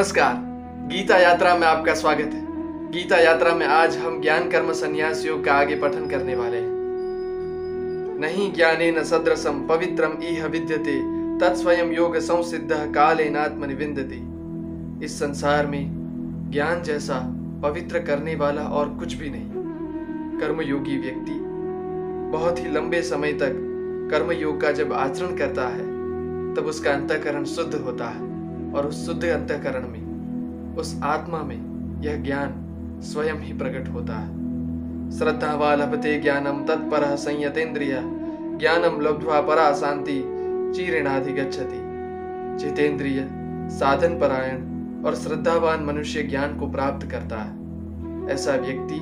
नमस्कार। 0.00 0.34
गीता 0.88 1.16
यात्रा 1.18 1.54
में 1.56 1.66
आपका 1.66 1.94
स्वागत 1.94 2.30
है। 2.34 2.90
गीता 2.90 3.16
यात्रा 3.16 3.54
में 3.54 3.66
आज 3.66 3.96
हम 3.96 4.20
ज्ञान 4.20 4.50
कर्म 4.50 4.72
संन्यास 4.72 5.26
योग 5.26 5.44
का 5.44 5.52
आगे 5.52 5.76
पठन 5.76 6.08
करने 6.08 6.34
वाले 6.34 6.56
हैं। 6.56 6.70
नहीं 8.20 8.52
ज्ञाने 8.52 8.90
न 8.92 9.02
सदृशम 9.02 9.66
पवित्रम 9.66 10.12
इह 10.22 10.46
विद्यते 10.46 10.94
तत्स्वयं 11.40 11.92
योग 11.92 12.16
संसिद्ध 12.18 12.72
काले 12.94 13.28
नात्म 13.30 13.64
निविंदते 13.64 14.22
इस 15.04 15.18
संसार 15.18 15.66
में 15.66 15.84
ज्ञान 16.52 16.82
जैसा 16.82 17.20
पवित्र 17.62 17.98
करने 17.98 18.34
वाला 18.34 18.62
और 18.62 18.88
कुछ 18.88 19.14
भी 19.14 19.30
नहीं। 19.30 20.40
कर्मयोगी 20.40 20.98
व्यक्ति 20.98 21.38
बहुत 22.38 22.58
ही 22.58 22.72
लंबे 22.72 23.02
समय 23.02 23.32
तक 23.32 23.52
कर्मयोग 24.10 24.60
का 24.60 24.72
जब 24.72 24.92
आचरण 24.92 25.36
करता 25.36 25.68
है, 25.68 25.84
तब 26.54 26.66
उसका 26.66 26.90
अंतकरण 26.90 27.44
शुद्ध 27.44 27.74
होता 27.74 28.08
है। 28.08 28.29
और 28.74 28.86
उस 28.86 29.06
शुद्ध 29.06 29.24
अंतकरण 29.24 29.88
में, 29.88 30.76
उस 30.76 31.00
आत्मा 31.02 31.38
में 31.38 31.70
यह 32.02 32.16
ज्ञान 32.16 32.66
स्वयं 33.02 33.34
ही 33.34 33.52
प्रकट 33.52 33.88
होता 33.88 34.14
है। 34.14 34.40
श्रद्धा 35.10 35.54
व 35.54 35.74
लभते 35.74 36.20
ज्ञानम 36.20 36.64
तत्पर 36.64 37.16
संयतेन्द्रिय, 37.16 38.02
ज्ञानम 38.60 39.00
लब्ध्वा 39.00 39.40
परा 39.40 39.72
शांति 39.72 40.36
चीरेणाधिगच्छति 40.76 41.90
जितेंद्रिय 42.56 43.28
साधन 43.70 44.18
परायण 44.18 44.70
और 45.04 45.14
श्रद्धावान 45.14 45.84
मनुष्य 45.84 46.22
ज्ञान 46.22 46.58
को 46.58 46.70
प्राप्त 46.70 47.10
करता 47.10 47.36
है। 47.36 47.60
ऐसा 48.30 48.52
व्यक्ति 48.52 49.00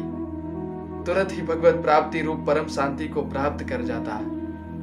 तुरंत 1.06 1.28
ही 1.32 1.42
भगवत 1.42 1.74
प्राप्ति 1.74 2.20
रूप 2.20 2.44
परम 2.46 2.66
शांति 2.66 3.08
को 3.08 3.22
प्राप्त 3.22 3.68
कर 3.68 3.82
जाता 3.82 4.14
है। 4.14 4.24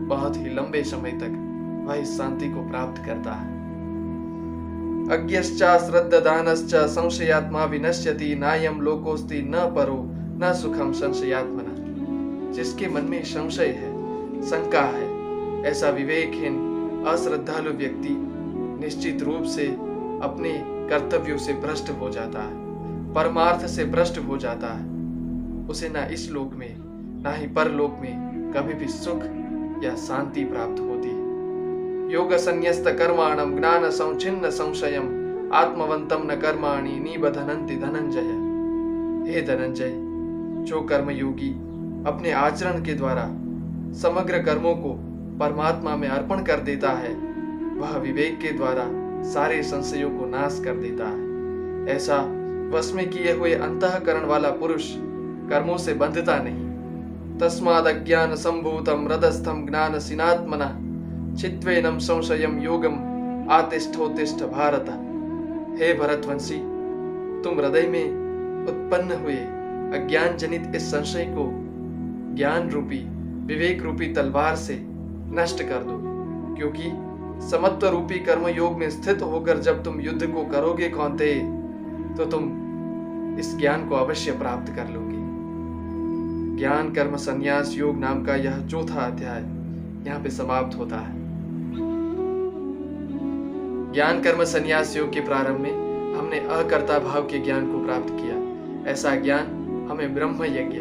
बहुत 0.08 0.38
ही 0.38 0.50
लंबे 0.50 0.84
समय 0.84 1.12
तक 1.12 1.42
वह 1.88 1.96
इस 1.96 2.18
शांति 2.18 2.50
को 2.50 2.70
प्राप्त 2.70 3.06
करता 3.06 3.34
है। 3.34 3.55
अज्ञश्चा 5.12 5.78
श्रद्धानश्च 5.78 6.76
संशयात्मा 6.76 7.66
विनश्यति 7.66 8.36
नायम 8.36 8.82
लोकोस्ति 8.82 9.42
न 9.42 9.54
परो, 9.56 10.06
न 10.14 10.54
सुखम 10.54 10.92
संशयात्मना। 10.92 11.76
जिसके 12.52 12.88
मन 12.88 13.02
में 13.02 13.24
संशय 13.24 13.66
है, 13.66 13.92
शंका 14.42 14.82
है, 14.82 15.16
ऐसा 15.64 15.90
विवेकहीन, 15.90 16.56
अश्रद्धालु 17.08 17.72
व्यक्ति 17.72 18.10
निश्चित 18.86 19.22
रूप 19.22 19.44
से 19.44 19.68
अपने 20.24 20.64
कर्तव्यों 20.68 21.38
से 21.38 21.54
भ्रष्ट 21.54 21.90
हो 21.90 22.10
जाता 22.10 22.42
है, 22.42 22.54
परमार्थ 23.14 23.66
से 23.66 23.86
भ्रष्ट 23.86 24.18
हो 24.18 24.38
जाता 24.38 24.68
है। 24.68 24.86
उसे 25.70 25.90
ना 25.90 26.06
इस 26.06 26.32
लोक 26.32 26.54
में, 26.54 26.76
ना 27.24 27.32
ही 27.32 27.48
परलोक 27.48 27.98
में 28.02 28.52
कभी 28.58 28.74
भी 28.74 28.88
सुख 28.88 29.24
या 29.84 29.96
शांति 29.96 30.44
प्राप्त 30.44 30.80
होती। 30.80 31.10
है 31.10 31.15
योग 32.10 32.34
संन्यस्त 32.34 32.84
कर्माणम 32.88 33.58
ज्ञान 33.58 33.90
संचिन्न 33.90 34.50
संशयम 34.50 35.06
आत्मवंतम 35.54 36.32
न 36.32 36.36
कर्माणि 36.36 36.92
निबधनंति 37.00 37.76
धनंजय 37.76 39.32
हे 39.32 39.42
धनंजय 39.42 39.94
जो 40.66 40.82
कर्म 40.82 41.10
योगी 41.10 41.50
अपने 42.08 42.32
आचरण 42.32 42.84
के 42.84 42.94
द्वारा 42.94 43.24
समग्र 43.94 44.44
कर्मों 44.44 44.76
को 44.76 44.94
परमात्मा 45.40 45.96
में 45.96 46.08
अर्पण 46.08 46.44
कर 46.44 46.60
देता 46.60 46.92
है, 46.92 47.16
वह 47.76 47.98
विवेक 47.98 48.40
के 48.40 48.52
द्वारा 48.52 48.86
सारे 49.24 49.64
संशयों 49.64 50.10
को 50.10 50.26
नाश 50.26 50.62
कर 50.66 50.76
देता 50.76 51.08
है। 51.08 51.96
ऐसा 51.96 52.22
वश 52.74 52.94
में 52.96 53.10
किए 53.10 53.34
हुए 53.34 53.54
अंतकरण 53.54 54.26
वाला 54.26 54.50
पुरुष 54.50 54.94
कर्मों 55.50 55.78
से 55.78 55.94
बंधता 55.94 56.38
नहीं। 56.46 57.40
तस्माद 57.40 57.88
अज्ञान 57.88 58.36
संभूतम 58.36 59.08
हृदस्थम 59.08 59.66
ज्ञान 59.66 60.00
सिनात्मना 60.00 60.82
चित्वेनम 61.38 61.98
संशयम 62.00 62.60
योगम 62.60 62.94
आतिष्ठोतिष्ठ 63.52 64.44
भारत। 64.52 64.86
हे 65.80 65.94
भरतवंशी, 65.94 66.58
तुम 67.44 67.60
हृदय 67.60 67.88
में 67.88 68.06
उत्पन्न 68.66 69.20
हुए 69.22 69.36
अज्ञान 69.96 70.38
जनित 70.38 70.76
इस 70.76 70.92
संशय 70.92 71.26
को 71.30 71.50
ज्ञान 72.36 72.70
रूपी 72.70 73.00
विवेक 73.48 73.82
रूपी 73.82 74.08
तलवार 74.14 74.56
से 74.58 74.78
नष्ट 75.34 75.64
कर 75.64 75.84
दो, 75.84 75.98
क्योंकि 76.56 76.92
समत्व 77.48 77.88
रूपी 77.88 78.20
कर्म 78.22 78.48
योग 78.48 78.78
में 78.80 78.90
स्थित 78.90 79.22
होकर 79.24 79.60
जब 79.60 79.84
तुम 79.84 80.00
युद्ध 80.02 80.28
को 80.28 80.46
करोगे 80.46 80.90
कौनते 80.90 81.34
तो 82.18 82.26
तुम 82.26 82.44
इस 83.40 83.56
ज्ञान 83.58 83.88
को 83.90 83.96
अवश्य 83.96 84.32
प्राप्त 84.32 84.74
कर 84.76 84.90
लोगे। 84.90 85.24
ज्ञान 86.58 86.94
कर्म 86.94 87.16
संन्यास 87.18 87.76
योग 87.78 88.00
नाम 88.00 88.24
का 88.26 88.36
यह 88.38 88.66
चौथा 88.68 89.02
अध्याय 89.02 89.42
यहाँ 90.08 90.20
पे 90.24 90.30
समाप्त 90.32 90.78
होता 90.78 90.98
है। 90.98 91.24
ज्ञान 93.96 94.22
कर्म 94.22 94.44
संन्यास 94.44 94.98
योग 94.98 95.14
के 95.14 95.22
प्रारंभ 95.22 95.60
में 95.60 95.72
हमने 96.16 96.40
अकर्ता 96.40 97.00
भाव 97.00 97.22
के 97.22 97.40
ज्ञान 97.40 97.72
को 97.72 97.86
प्राप्त 97.86 98.08
किया। 98.10 98.36
ऐसा 98.92 99.16
ज्ञान 99.16 99.46
हमें 99.92 100.16
ब्रह्म 100.16 100.46
यज्ञ 100.46 100.80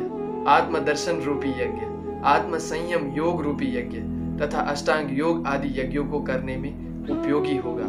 आत्मदर्शन 0.48 1.20
रूपी 1.20 1.48
यज्ञ 1.48 1.86
आत्म 2.24 2.58
संयम 2.58 3.14
योग 3.16 3.42
रूपी 3.42 3.66
यज्ञ 3.76 3.98
तथा 4.40 4.60
अष्टांग 4.60 5.18
योग 5.18 5.46
आदि 5.46 5.80
यज्ञों 5.80 6.06
को 6.06 6.20
करने 6.20 6.56
में 6.56 6.70
उपयोगी 7.08 7.56
होगा। 7.56 7.86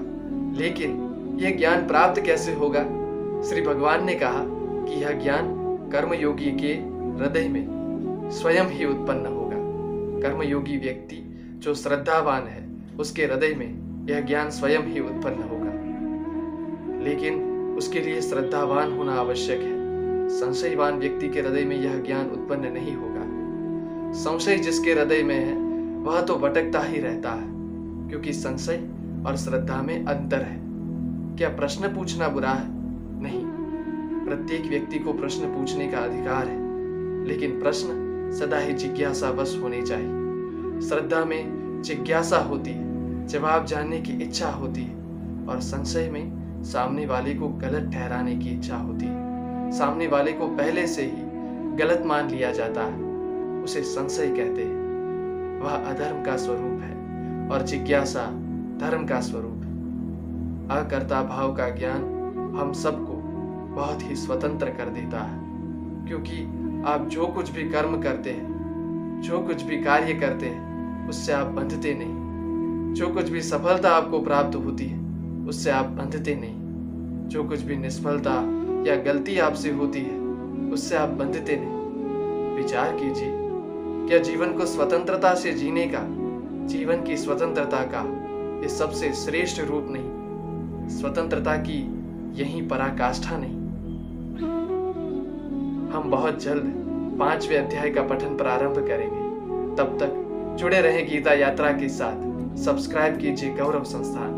लेकिन 0.62 0.91
यह 1.41 1.58
ज्ञान 1.58 1.88
प्राप्त 1.88 2.22
कैसे 2.22 2.53
होगा? 2.53 2.84
श्री 3.41 3.62
भगवान 3.62 4.06
ने 4.06 4.16
कहा 4.16 4.46
कि 4.85 5.02
यह 5.02 5.12
ज्ञान 5.12 5.46
कर्मयोगी 5.91 6.52
के 6.52 6.74
हृदय 7.24 7.47
में 7.47 7.66
स्वयं 8.31 8.66
ही 8.66 8.85
उत्पन्न 8.85 9.25
होगा। 9.25 9.58
कर्मयोगी 10.22 10.78
व्यक्ति 10.78 11.40
जो 11.59 11.75
श्रद्धावान 11.75 12.44
है, 12.44 12.69
उसके 13.00 13.25
हृदय 13.25 13.56
में 13.58 13.84
यह 14.09 14.21
ज्ञान 14.21 14.49
स्वयं 14.49 14.79
ही 14.79 14.99
उत्पन्न 14.99 15.43
होगा। 15.43 15.75
लेकिन 17.03 17.55
उसके 17.77 17.99
लिए 17.99 18.21
श्रद्धावान 18.21 18.91
होना 18.91 19.13
आवश्यक 19.13 19.59
है। 19.59 19.85
संशयवान 20.29 20.93
व्यक्ति 20.93 21.29
के 21.29 21.41
हृदय 21.41 21.66
में 21.66 21.75
यह 21.75 22.01
ज्ञान 22.01 22.25
उत्पन्न 22.25 22.67
नहीं 22.67 22.95
होगा। 22.95 23.21
संशय 24.13 24.57
जिसके 24.57 24.93
हृदय 24.93 25.23
में 25.23 25.35
है, 25.35 25.53
वह 26.03 26.21
तो 26.21 26.35
भटकता 26.35 26.79
ही 26.79 26.99
रहता 26.99 27.31
है, 27.31 27.47
क्योंकि 28.09 28.33
संशय 28.33 28.83
और 29.27 29.35
श्रद्धा 29.35 29.81
में 29.81 30.05
अंतर 30.05 30.41
है। 30.41 30.59
क्या 31.35 31.49
प्रश्न 31.49 31.87
पूछना 31.87 32.27
बुरा 32.27 32.49
है? 32.49 32.66
नहीं। 33.22 33.45
प्रत्येक 34.25 34.66
व्यक्ति 34.66 34.99
को 34.99 35.13
प्रश्न 35.13 35.45
पूछने 35.45 35.87
का 35.87 35.97
अधिकार 35.97 36.47
है, 36.47 36.57
लेकिन 37.25 37.61
प्रश्न 37.61 37.87
सदा 38.39 38.57
ही 38.57 38.73
जिज्ञासा 38.73 39.31
बस 39.31 39.59
होनी 39.63 39.81
चाहिए। 39.81 40.09
श्रद्धा 40.81 41.25
में 41.25 41.45
जिज्ञासा 41.81 42.37
होती 42.37 42.72
है। 42.72 42.84
जवाब 43.25 43.66
जानने 43.66 44.00
की 44.00 44.13
इच्छा 44.24 44.50
होती 44.50 44.84
है 44.84 45.46
और 45.47 45.59
संशय 45.62 46.09
में 46.09 46.63
सामने 46.63 47.06
वाले 47.06 47.34
को 47.34 47.47
गलत 47.47 47.91
ठहराने 47.94 48.36
की 48.36 48.50
इच्छा 48.50 48.78
होती। 48.78 49.06
है 49.06 49.72
सामने 49.72 50.08
वाले 50.08 50.31
को 50.31 50.47
पहले 50.47 50.88
से 50.88 51.02
ही 51.02 51.24
गलत 51.78 52.03
मान 52.06 52.30
लिया 52.30 52.52
जाता 52.52 52.84
है, 52.84 53.03
उसे 53.64 53.81
संशय 53.84 54.28
कहते 54.28 54.64
हैं। 54.64 54.84
वह 55.62 55.72
अधर्म 55.72 56.24
का 56.24 56.35
स्वरूप 56.38 56.81
है 56.81 57.50
और 57.50 57.62
जिज्ञासा 57.62 58.25
धर्म 58.80 59.06
का 59.06 59.19
स्वरूप 59.22 59.64
है। 59.64 60.85
अकर्ता 60.85 61.22
भाव 61.24 61.56
का 61.56 61.69
ज्ञान 61.69 62.03
हम 62.59 62.74
सबको 62.74 63.14
बहुत 63.75 64.09
ही 64.09 64.16
स्वतंत्र 64.16 64.69
कर 64.69 64.90
देता 64.90 65.24
है, 65.24 65.40
क्योंकि 66.08 66.44
आप 66.88 67.08
जो 67.08 67.28
कुछ 67.28 67.52
भी 67.52 67.64
कर्म 67.70 68.02
करते 68.02 68.32
हैं, 68.32 69.22
जो 69.23 69.40
कुछ 69.40 69.64
भी 69.64 69.78
कार्य 69.84 70.14
करते 70.14 70.46
हैं, 70.46 71.09
उससे 71.09 71.34
आप 71.34 71.47
बंधते 71.47 71.94
नहीं। 71.94 72.24
जो 72.96 73.08
कुछ 73.08 73.30
भी 73.30 73.42
सफलता 73.42 73.90
आपको 73.90 74.20
प्राप्त 74.20 74.56
होती 74.56 74.86
है, 74.86 75.00
उससे 75.47 75.70
आप 75.70 75.86
बंधते 75.86 76.36
नहीं। 76.36 76.56
जो 77.30 77.44
कुछ 77.44 77.62
भी 77.62 77.76
निष्फलता 77.76 78.32
या 78.88 78.96
गलती 78.96 79.40
आपसे 79.40 79.72
होती 79.72 80.00
है, 80.00 80.20
उससे 80.72 80.96
आप 80.96 81.09
बंधते 81.09 81.58
नहीं। 81.62 81.76
विचार 82.64 82.94
कीजिए, 82.94 83.32
क्या 84.09 84.20
जीवन 84.20 84.53
को 84.53 84.66
स्वतंत्रता 84.66 85.34
से 85.34 85.52
जीने 85.52 85.88
का, 85.88 86.02
जीवन 86.68 87.03
की 87.03 87.18
स्वतंत्रता 87.18 87.84
का, 87.84 88.03
ये 88.64 88.70
सबसे 88.70 89.14
श्रेष्ठ 89.14 89.62
रूप 89.62 89.88
नहीं। 89.90 90.09
स्वतंत्रता 90.90 91.56
की 91.56 91.80
यही 92.42 92.62
पराकाष्ठा 92.62 93.38
नहीं। 93.38 93.56
हम 95.92 96.03
बहुत 96.06 96.44
जल्द 96.44 96.64
पाँचवें 97.20 97.58
अध्याय 97.58 97.90
का 97.90 98.02
पठन 98.02 98.38
प्रारंभ 98.38 98.88
करेंगे। 98.88 99.26
तब 99.76 99.97
तक 100.00 100.22
जुड़े 100.59 100.82
रहे 100.82 101.02
गीता 101.02 101.34
यात्रा 101.34 101.72
के 101.72 101.90
साथ। 101.90 102.34
सब्सक्राइब 102.63 103.17
कीजिए 103.17 103.49
गौरव 103.55 103.84
संस्थान। 103.84 104.31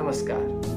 नमस्कार। 0.00 0.73